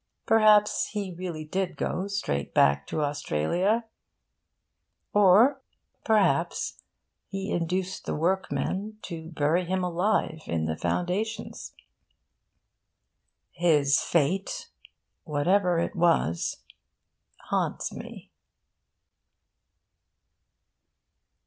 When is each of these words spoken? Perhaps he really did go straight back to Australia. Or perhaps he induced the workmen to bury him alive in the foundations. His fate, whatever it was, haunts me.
Perhaps 0.25 0.87
he 0.93 1.13
really 1.13 1.45
did 1.45 1.77
go 1.77 2.07
straight 2.07 2.55
back 2.55 2.87
to 2.87 3.01
Australia. 3.03 3.85
Or 5.13 5.61
perhaps 6.03 6.81
he 7.27 7.51
induced 7.51 8.05
the 8.07 8.15
workmen 8.15 8.97
to 9.03 9.29
bury 9.29 9.63
him 9.65 9.83
alive 9.83 10.39
in 10.47 10.65
the 10.65 10.75
foundations. 10.75 11.75
His 13.51 13.99
fate, 14.01 14.71
whatever 15.23 15.77
it 15.77 15.95
was, 15.95 16.63
haunts 17.51 17.93
me. 17.93 18.31